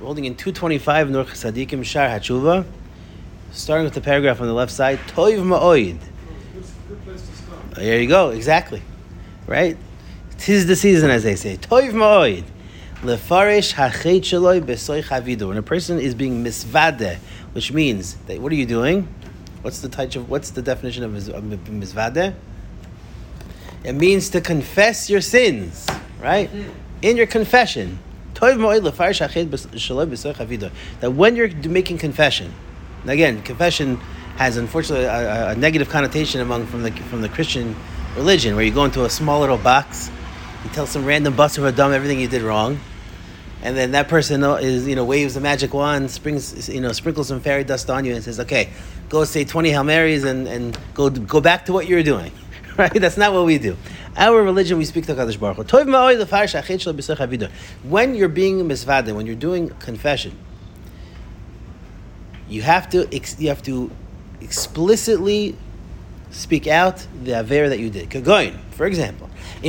[0.00, 2.64] We're holding in 225 Nur Sadikim Shar Hatshuva,
[3.52, 4.98] starting with the paragraph on the left side.
[5.08, 5.98] Toiv Ma'oid.
[7.74, 8.80] There you go, exactly.
[9.46, 9.76] Right?
[10.38, 11.58] Tis the season, as they say.
[11.58, 12.44] Toiv Ma'oid.
[13.02, 15.48] Lefarish hachet shaloi besoy chavido.
[15.48, 17.18] When a person is being misvade,
[17.52, 19.06] which means that what are you doing?
[19.60, 22.34] What's the touch of what's the definition of misvade?
[23.84, 25.86] It means to confess your sins,
[26.22, 26.48] right?
[27.02, 27.98] In your confession.
[31.00, 32.52] That when you're making confession,
[33.06, 33.96] again, confession
[34.36, 37.76] has unfortunately a, a- negative connotation among from the from the Christian
[38.16, 40.10] religion, where you go into a small little box,
[40.64, 42.80] you tell some random buster a dumb everything you did wrong,
[43.62, 47.28] and then that person is you know waves a magic wand, springs you know sprinkles
[47.28, 48.70] some fairy dust on you, and says, "Okay,
[49.10, 52.32] go say twenty hail marys and and go go back to what you were doing."
[52.78, 52.94] Right?
[52.94, 53.76] That's not what we do.
[54.16, 57.48] Our religion, we speak to Kadosh Baruch Hu.
[57.88, 60.36] When you're being misvade, when you're doing confession,
[62.48, 63.90] you have to you have to
[64.40, 65.56] explicitly
[66.32, 68.10] speak out the aveira that you did.
[68.10, 69.28] Kagoin, for example.
[69.62, 69.68] For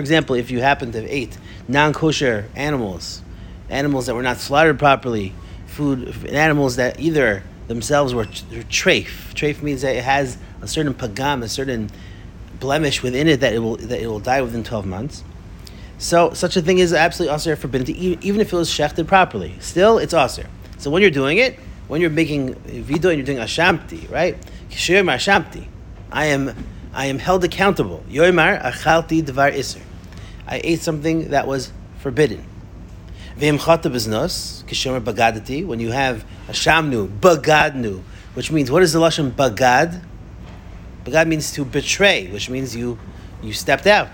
[0.00, 3.22] example, if you happen to have ate non-kosher animals,
[3.68, 5.32] animals that were not slaughtered properly,
[5.66, 9.32] food animals that either themselves were treif.
[9.32, 11.88] Treif means that it has a certain pagam, a certain
[12.58, 15.22] blemish within it that it will that it will die within twelve months.
[15.96, 19.06] So such a thing is absolutely also forbidden to eat, even if it was shechted
[19.06, 19.54] properly.
[19.60, 20.44] Still, it's also.
[20.78, 22.54] So when you're doing it, when you're making
[22.88, 24.36] vido and you're doing ashamti, right?
[24.70, 25.68] Kishyomar ashamti.
[26.10, 26.52] I am
[26.92, 28.02] I am held accountable.
[28.10, 29.80] Yoimar achalti devar iser.
[30.44, 32.44] I ate something that was forbidden.
[33.40, 35.66] V'im biznos, kishyomar bagadati.
[35.66, 38.02] When you have a shamnu, bagadnu,
[38.34, 40.02] which means what is the lashon bagad?
[41.04, 42.98] Bagad means to betray, which means you
[43.42, 44.10] you stepped out.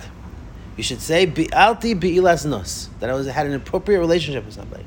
[0.77, 4.85] You should say bi'alti bi'ilas nos that I was had an appropriate relationship with somebody.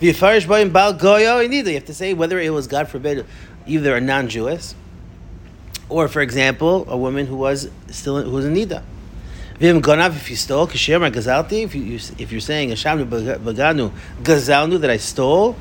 [0.00, 1.66] V'yifarish ba'im bal goyo inida.
[1.66, 3.26] You have to say whether it was God forbid
[3.66, 4.74] either a non-Jewess,
[5.90, 8.82] or, for example, a woman who was still who was in nida.
[9.62, 11.62] V'im if you stole kishir gazalti.
[11.62, 15.54] If you, if you're saying ashamnu baganu gazalnu that I stole,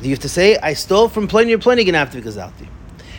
[0.00, 2.68] you have to say I stole from plenty or plenty ganavti gazalti.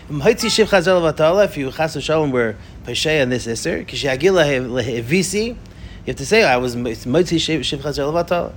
[0.10, 2.56] If you chas v'shalom were
[2.86, 5.56] peshay on this iser, kishagila lehevisi, you
[6.08, 8.54] have to say I was motzi shiv chazel levatala.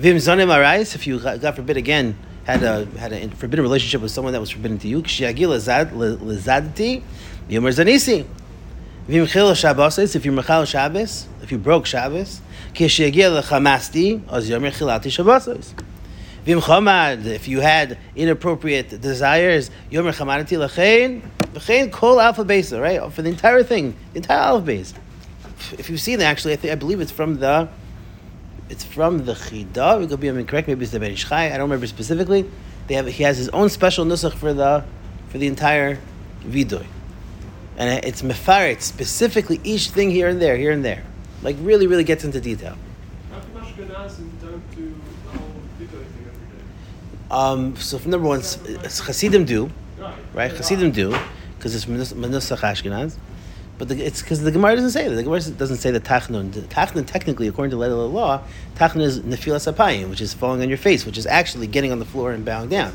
[0.00, 4.10] Vim zonim arais, if you God forbid again had a had a forbidden relationship with
[4.10, 5.60] someone that was forbidden to you, kishagila
[5.92, 7.04] lezadti,
[7.48, 8.26] yomer zanisi.
[9.08, 12.40] Vim chil shabbos, if you mechal Shabbos, if you broke Shabbos,
[12.74, 15.74] kishagila lechamasti, az yomer chilati shabbos.
[16.46, 21.22] If you had inappropriate desires, yomer chamadati lachein,
[21.52, 22.44] lachein kol alpha
[22.80, 23.12] right?
[23.12, 24.94] For the entire thing, the entire alpha base.
[25.72, 27.68] If you've seen that, actually, I think I believe it's from the,
[28.70, 30.02] it's from the Chida.
[30.02, 30.68] It could be incorrect.
[30.68, 31.46] Maybe it's the Ben Ish Chai.
[31.46, 32.48] I don't remember specifically.
[32.86, 34.84] They have he has his own special nusach for the,
[35.28, 35.98] for the entire
[36.42, 36.86] vidoy,
[37.80, 41.02] and it's mefaret specifically each thing here and there, here and there,
[41.42, 42.76] like really, really gets into detail.
[47.30, 49.70] Um, so for number one, Hasidim do,
[50.34, 50.52] Right.
[50.52, 51.16] Hasidim do,
[51.56, 53.16] because it's Manusach Ashkenaz.
[53.78, 55.14] But the, it's because the Gemara doesn't say that.
[55.14, 56.50] The Gemara doesn't say that Tachnun.
[56.50, 58.42] Tachnun, technically, according to the law,
[58.74, 61.98] Tachnun is Nefilas Apayim, which is falling on your face, which is actually getting on
[61.98, 62.92] the floor and bowing down.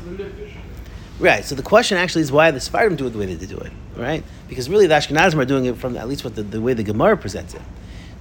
[1.18, 1.44] Right.
[1.44, 3.72] So the question actually is why the Sfardim do it the way they do it,
[3.96, 4.22] right?
[4.48, 6.82] Because really the Ashkenazim are doing it from at least what the, the way the
[6.82, 7.62] Gemara presents it.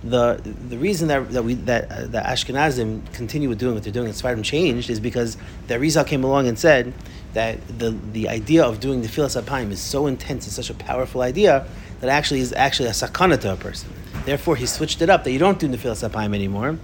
[0.03, 3.93] The the reason that that we that uh, the Ashkenazim continue with doing what they're
[3.93, 5.35] doing and Sfardim changed is because
[5.67, 6.93] the Arizal came along and said
[7.33, 11.21] that the the idea of doing Nefilas Apayim is so intense, it's such a powerful
[11.21, 11.65] idea
[12.01, 13.89] that actually is actually a sakana to a person.
[14.25, 16.77] Therefore, he switched it up that you don't do Nefilas Apayim anymore,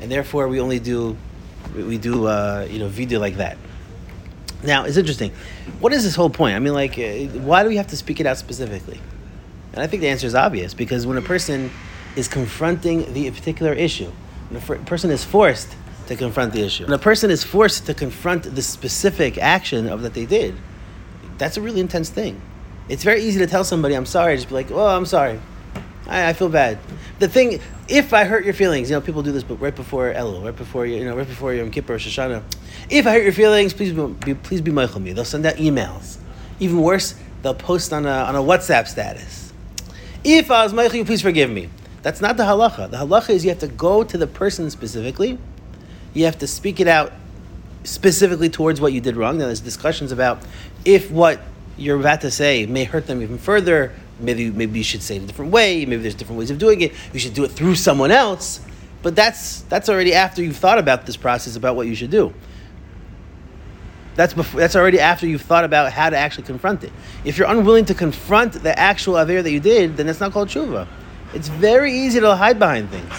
[0.00, 1.16] and therefore we only do
[1.76, 3.58] we- we do uh, you know vidoy like that.
[4.62, 5.32] Now, it's interesting.
[5.80, 6.54] What is this whole point?
[6.54, 9.00] I mean, like, uh, why do we have to speak it out specifically?
[9.72, 11.70] And I think the answer is obvious because when a person
[12.14, 14.10] is confronting the particular issue,
[14.50, 15.74] when a person is forced
[16.06, 20.02] to confront the issue, when a person is forced to confront the specific action of
[20.02, 20.54] that they did,
[21.38, 22.40] that's a really intense thing.
[22.88, 25.40] It's very easy to tell somebody, I'm sorry, just be like, oh, I'm sorry.
[26.06, 26.78] I, I feel bad.
[27.22, 30.12] The thing, if I hurt your feelings, you know, people do this, but right before
[30.12, 32.42] Elul, right before you know, right before Yom Kippur, or Rosh Hashanah.
[32.90, 35.12] If I hurt your feelings, please be, please be of me.
[35.12, 36.16] They'll send out emails.
[36.58, 39.52] Even worse, they'll post on a on a WhatsApp status.
[40.24, 41.68] If I was Michael, you please forgive me.
[42.02, 42.90] That's not the halacha.
[42.90, 45.38] The halacha is you have to go to the person specifically.
[46.14, 47.12] You have to speak it out
[47.84, 49.38] specifically towards what you did wrong.
[49.38, 50.42] Now, there's discussions about
[50.84, 51.40] if what
[51.76, 53.92] you're about to say may hurt them even further.
[54.20, 55.84] Maybe maybe you should say it a different way.
[55.84, 56.92] Maybe there's different ways of doing it.
[57.12, 58.60] You should do it through someone else.
[59.02, 62.32] But that's that's already after you've thought about this process about what you should do.
[64.14, 66.92] That's before, that's already after you've thought about how to actually confront it.
[67.24, 70.48] If you're unwilling to confront the actual aveira that you did, then it's not called
[70.48, 70.86] tshuva.
[71.34, 73.12] It's very easy to hide behind things.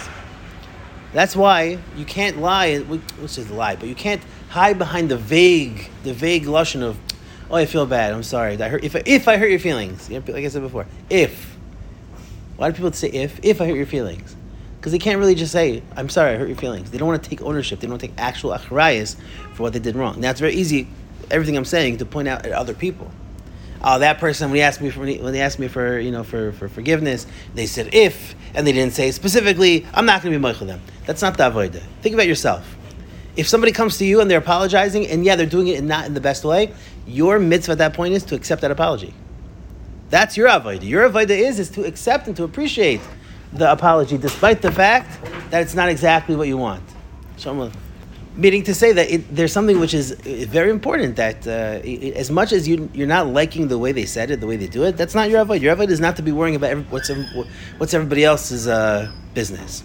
[1.12, 5.16] That's why you can't lie, which is a lie, but you can't hide behind the
[5.16, 6.96] vague, the vague lotion of,
[7.50, 8.12] oh, I feel bad.
[8.12, 8.60] I'm sorry.
[8.60, 11.56] I hurt, if I, if I hurt your feelings, like I said before, if.
[12.56, 13.40] Why do people say if?
[13.42, 14.36] If I hurt your feelings,
[14.78, 16.90] because they can't really just say, I'm sorry, I hurt your feelings.
[16.90, 17.80] They don't want to take ownership.
[17.80, 19.16] They don't take actual achrayas
[19.54, 20.20] for what they did wrong.
[20.20, 20.86] Now it's very easy,
[21.30, 23.10] everything I'm saying, to point out at other people.
[23.82, 26.24] Oh, that person when he asked me for when they asked me for you know
[26.24, 30.38] for, for forgiveness, they said if, and they didn't say specifically, I'm not going to
[30.38, 30.80] be moichel them.
[31.06, 31.82] That's not the avodah.
[32.00, 32.76] Think about yourself
[33.36, 36.14] if somebody comes to you and they're apologizing, and yeah, they're doing it not in
[36.14, 36.72] the best way,
[37.06, 39.12] your mitzvah at that point is to accept that apology.
[40.10, 40.86] That's your avodah.
[40.86, 43.00] Your avodah is is to accept and to appreciate
[43.52, 46.82] the apology, despite the fact that it's not exactly what you want.
[47.36, 47.70] So,
[48.36, 52.52] meaning to say that it, there's something which is very important that uh, as much
[52.52, 54.96] as you, you're not liking the way they said it, the way they do it,
[54.96, 55.60] that's not your avodah.
[55.60, 57.10] Your avodah is not to be worrying about every, what's,
[57.78, 59.84] what's everybody else's uh, business.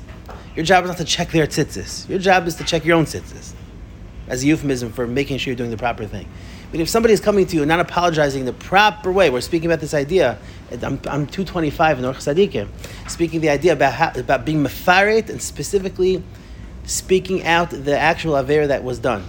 [0.56, 2.07] Your job is not to check their tzitzis.
[2.10, 3.54] Your job is to check your own tzitzis.
[4.28, 6.28] As a euphemism for making sure you're doing the proper thing.
[6.72, 9.69] But if somebody is coming to you and not apologizing the proper way, we're speaking
[9.69, 10.38] about this idea.
[10.72, 12.68] I'm, I'm 225 in Orch Sadiqim,
[13.10, 16.22] speaking the idea about how, about being mefaret and specifically
[16.86, 19.24] speaking out the actual aveira that was done.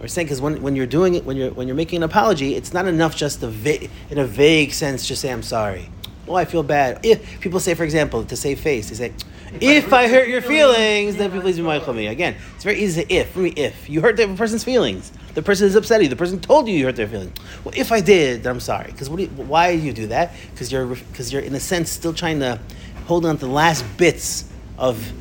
[0.00, 2.54] We're saying because when, when you're doing it, when you're when you're making an apology,
[2.54, 5.88] it's not enough just to va- in a vague sense just say I'm sorry.
[6.28, 7.00] Oh, I feel bad.
[7.04, 9.12] If people say, for example, to save face, they say,
[9.60, 12.06] if I hurt your feelings, then please be me.
[12.06, 13.30] Again, it's very easy to if.
[13.30, 13.88] For me, if.
[13.88, 15.12] You hurt the person's feelings.
[15.34, 16.08] The person is upset you.
[16.08, 17.32] The person told you you hurt their feelings.
[17.64, 18.90] Well, if I did, then I'm sorry.
[18.90, 20.32] Because why do you do that?
[20.52, 22.58] Because you're, because you're, in a sense, still trying to
[23.06, 25.12] hold on to the last bits of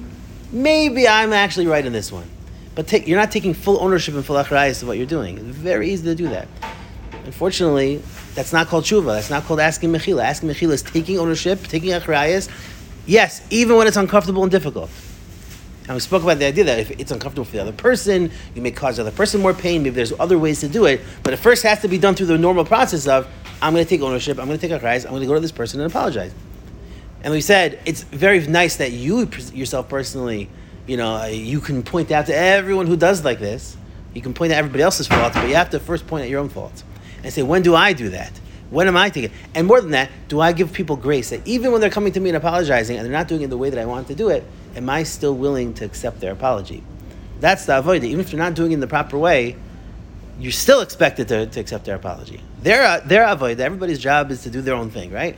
[0.52, 2.30] maybe I'm actually right in this one.
[2.76, 5.38] But take, you're not taking full ownership and full achrayas of what you're doing.
[5.38, 6.48] It's very easy to do that.
[7.26, 8.02] Unfortunately,
[8.36, 9.16] that's not called tshuva.
[9.16, 10.24] That's not called asking mechila.
[10.24, 12.50] Asking mechila is taking ownership, taking achrayas,
[13.06, 14.90] Yes, even when it's uncomfortable and difficult.
[15.88, 18.62] And we spoke about the idea that if it's uncomfortable for the other person, you
[18.62, 19.84] may cause the other person more pain.
[19.84, 22.26] Maybe there's other ways to do it, but it first has to be done through
[22.26, 23.28] the normal process of
[23.62, 24.40] I'm going to take ownership.
[24.40, 25.06] I'm going to take achrayas.
[25.06, 26.34] I'm going to go to this person and apologize.
[27.24, 30.50] And we said it's very nice that you yourself personally,
[30.88, 33.78] you know, uh, you can point out to everyone who does like this.
[34.14, 36.40] You can point out everybody else's faults, but you have to first point at your
[36.40, 36.84] own faults
[37.24, 38.32] and say, when do I do that?
[38.76, 39.32] When am I taking?
[39.54, 42.20] And more than that, do I give people grace that even when they're coming to
[42.20, 44.28] me and apologizing and they're not doing it the way that I want to do
[44.28, 44.44] it,
[44.76, 46.84] am I still willing to accept their apology?
[47.40, 48.04] That's the avodah.
[48.04, 49.56] Even if you're not doing it in the proper way,
[50.42, 52.42] you're still expected to, to accept their apology.
[52.64, 53.60] Their uh, their avodah.
[53.60, 55.38] Everybody's job is to do their own thing, right?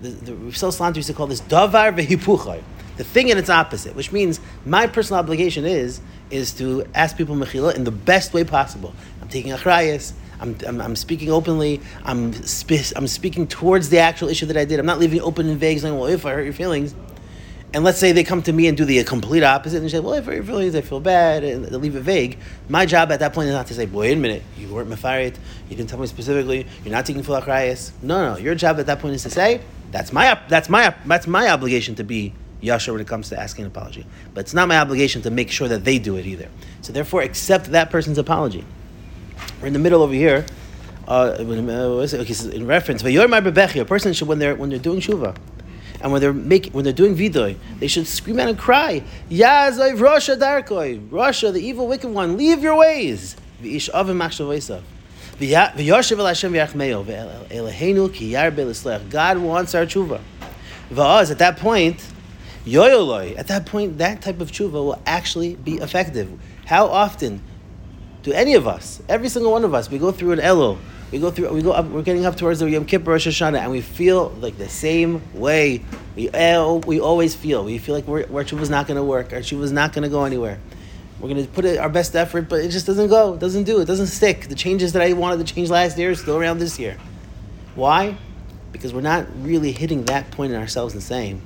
[0.00, 2.62] The, the Rav Slant used to call this davar vehipuchay,
[2.96, 7.34] the thing in its opposite, which means my personal obligation is is to ask people
[7.34, 8.94] mechila in the best way possible.
[9.20, 10.12] I'm taking achrayas.
[10.40, 11.80] I'm, I'm, I'm, speaking openly.
[12.04, 14.78] I'm, spe- I'm speaking towards the actual issue that I did.
[14.78, 16.94] I'm not leaving open and vague, saying, well, if I hurt your feelings.
[17.74, 20.14] And let's say they come to me and do the complete opposite and say, well,
[20.14, 22.38] if I hurt your feelings, I feel bad, and they leave it vague.
[22.68, 25.36] My job at that point is not to say, wait a minute, you weren't mafarit,
[25.68, 27.92] you didn't tell me specifically, you're not taking full achrayas.
[28.00, 31.26] No, no, your job at that point is to say, that's my, that's my, that's
[31.26, 32.32] my obligation to be
[32.62, 34.06] yasher when it comes to asking an apology.
[34.32, 36.48] But it's not my obligation to make sure that they do it either.
[36.80, 38.64] So therefore, accept that person's apology.
[39.60, 40.46] We're in the middle over here.
[41.08, 45.36] Uh, okay, so in reference, a person should when they're when they're doing shuva,
[46.00, 49.98] and when they're making when they're doing vidoy, they should scream out and cry, Yazov
[49.98, 53.34] Rasha Darkoi, Rasha, the evil wicked one, leave your ways.
[53.60, 53.72] God
[59.38, 60.20] wants our tshuva.
[60.90, 62.06] Va'az, at that point,
[62.64, 66.30] yoyoloi, at that point, that type of tshuva will actually be effective.
[66.66, 67.42] How often
[68.28, 70.78] to any of us, every single one of us, we go through an Elul,
[71.10, 73.60] we go through, we go up, we're getting up towards the Yom Kippur Rosh Hashanah,
[73.60, 75.82] and we feel like the same way
[76.14, 77.64] we, eh, we always feel.
[77.64, 80.24] We feel like we're, our not going to work, our is not going to go
[80.24, 80.58] anywhere.
[81.18, 83.64] We're going to put it, our best effort, but it just doesn't go, it doesn't
[83.64, 84.48] do, it doesn't stick.
[84.48, 86.98] The changes that I wanted to change last year are still around this year.
[87.74, 88.16] Why?
[88.72, 91.40] Because we're not really hitting that point in ourselves and saying,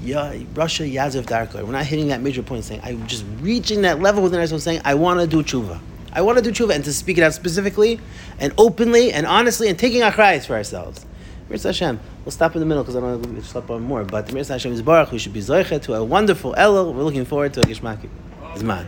[0.00, 1.62] yeah, Rasha Yazov Darko.
[1.62, 4.80] We're not hitting that major point saying, I'm just reaching that level within ourselves saying,
[4.84, 5.78] I want to do tshuva.
[6.12, 8.00] I want to do tshuva and to speak it out specifically
[8.38, 11.06] and openly and honestly and taking achrayas for ourselves.
[11.48, 14.04] Mirza Hashem, we'll stop in the middle because I don't want to stop on more.
[14.04, 16.94] But Mirza Hashem is Baruch, we should be Zoichet to a wonderful Elul.
[16.94, 18.08] We're looking forward to a Gishmaki.
[18.54, 18.86] Zman.